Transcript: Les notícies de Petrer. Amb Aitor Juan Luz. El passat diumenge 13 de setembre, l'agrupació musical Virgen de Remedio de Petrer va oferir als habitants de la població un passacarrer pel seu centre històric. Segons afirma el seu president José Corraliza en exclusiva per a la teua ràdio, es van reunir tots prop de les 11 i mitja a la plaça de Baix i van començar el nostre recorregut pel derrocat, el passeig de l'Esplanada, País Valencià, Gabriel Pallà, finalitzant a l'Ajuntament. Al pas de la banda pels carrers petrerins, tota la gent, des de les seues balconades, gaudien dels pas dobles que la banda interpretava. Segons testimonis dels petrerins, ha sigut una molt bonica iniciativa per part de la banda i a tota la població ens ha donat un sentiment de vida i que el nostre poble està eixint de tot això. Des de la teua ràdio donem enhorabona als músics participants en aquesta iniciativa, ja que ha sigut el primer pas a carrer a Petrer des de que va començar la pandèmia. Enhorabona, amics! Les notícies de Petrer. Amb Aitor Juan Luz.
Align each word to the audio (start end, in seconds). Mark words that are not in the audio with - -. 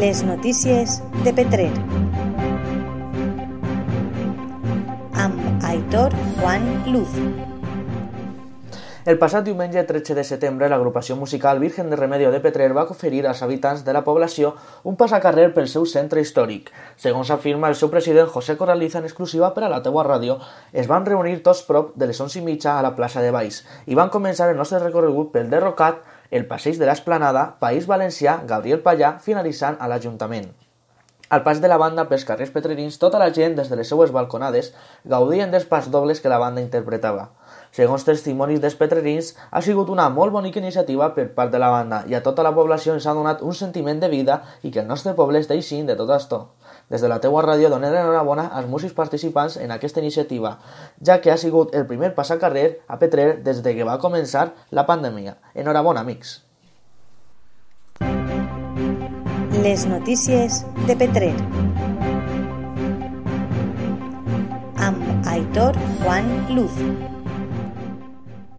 Les 0.00 0.22
notícies 0.24 1.02
de 1.24 1.32
Petrer. 1.32 1.70
Amb 5.12 5.64
Aitor 5.64 6.14
Juan 6.38 6.64
Luz. 6.86 7.08
El 9.04 9.18
passat 9.18 9.42
diumenge 9.42 9.82
13 9.82 10.14
de 10.14 10.22
setembre, 10.22 10.68
l'agrupació 10.70 11.16
musical 11.18 11.58
Virgen 11.58 11.90
de 11.90 11.96
Remedio 11.98 12.30
de 12.30 12.38
Petrer 12.40 12.68
va 12.72 12.86
oferir 12.86 13.24
als 13.26 13.42
habitants 13.42 13.82
de 13.84 13.92
la 13.92 14.04
població 14.06 14.54
un 14.84 14.96
passacarrer 14.96 15.48
pel 15.56 15.66
seu 15.68 15.84
centre 15.90 16.22
històric. 16.22 16.70
Segons 16.96 17.32
afirma 17.34 17.68
el 17.68 17.74
seu 17.74 17.90
president 17.90 18.30
José 18.30 18.56
Corraliza 18.56 19.00
en 19.02 19.10
exclusiva 19.10 19.52
per 19.54 19.66
a 19.66 19.72
la 19.72 19.82
teua 19.82 20.06
ràdio, 20.06 20.38
es 20.72 20.86
van 20.86 21.04
reunir 21.06 21.42
tots 21.42 21.64
prop 21.66 21.92
de 21.98 22.06
les 22.06 22.20
11 22.20 22.38
i 22.38 22.46
mitja 22.46 22.78
a 22.78 22.86
la 22.86 22.94
plaça 22.94 23.20
de 23.20 23.34
Baix 23.34 23.64
i 23.86 23.98
van 23.98 24.14
començar 24.14 24.48
el 24.50 24.56
nostre 24.56 24.78
recorregut 24.78 25.34
pel 25.34 25.50
derrocat, 25.50 25.98
el 26.32 26.46
passeig 26.48 26.78
de 26.80 26.86
l'Esplanada, 26.88 27.42
País 27.60 27.84
Valencià, 27.88 28.38
Gabriel 28.48 28.80
Pallà, 28.80 29.18
finalitzant 29.20 29.76
a 29.78 29.88
l'Ajuntament. 29.92 30.46
Al 31.28 31.42
pas 31.44 31.60
de 31.60 31.68
la 31.68 31.76
banda 31.80 32.06
pels 32.08 32.24
carrers 32.28 32.52
petrerins, 32.54 32.96
tota 33.00 33.20
la 33.20 33.28
gent, 33.36 33.52
des 33.58 33.68
de 33.68 33.76
les 33.76 33.88
seues 33.92 34.10
balconades, 34.16 34.70
gaudien 35.12 35.52
dels 35.52 35.68
pas 35.68 35.90
dobles 35.92 36.24
que 36.24 36.32
la 36.32 36.40
banda 36.40 36.64
interpretava. 36.64 37.28
Segons 37.72 38.04
testimonis 38.04 38.60
dels 38.60 38.74
petrerins, 38.76 39.30
ha 39.50 39.62
sigut 39.64 39.88
una 39.88 40.10
molt 40.12 40.34
bonica 40.34 40.60
iniciativa 40.60 41.08
per 41.16 41.30
part 41.32 41.52
de 41.54 41.60
la 41.62 41.70
banda 41.72 42.02
i 42.08 42.14
a 42.14 42.20
tota 42.20 42.44
la 42.44 42.52
població 42.52 42.92
ens 42.92 43.06
ha 43.08 43.14
donat 43.16 43.40
un 43.40 43.56
sentiment 43.56 44.00
de 44.00 44.10
vida 44.12 44.42
i 44.60 44.70
que 44.70 44.82
el 44.82 44.90
nostre 44.90 45.14
poble 45.16 45.40
està 45.40 45.56
eixint 45.56 45.88
de 45.88 45.96
tot 45.96 46.12
això. 46.12 46.42
Des 46.92 47.00
de 47.00 47.08
la 47.08 47.16
teua 47.24 47.40
ràdio 47.46 47.70
donem 47.72 47.96
enhorabona 47.96 48.50
als 48.52 48.68
músics 48.68 48.92
participants 48.92 49.56
en 49.56 49.72
aquesta 49.72 50.04
iniciativa, 50.04 50.58
ja 51.00 51.20
que 51.24 51.32
ha 51.32 51.38
sigut 51.40 51.72
el 51.74 51.86
primer 51.88 52.12
pas 52.14 52.30
a 52.30 52.38
carrer 52.38 52.82
a 52.88 52.98
Petrer 53.00 53.42
des 53.42 53.62
de 53.64 53.74
que 53.74 53.88
va 53.88 53.96
començar 53.98 54.50
la 54.70 54.84
pandèmia. 54.84 55.38
Enhorabona, 55.54 56.04
amics! 56.04 56.42
Les 59.62 59.86
notícies 59.86 60.60
de 60.86 60.96
Petrer. 60.96 61.32
Amb 64.76 65.26
Aitor 65.32 65.78
Juan 66.02 66.30
Luz. 66.52 67.21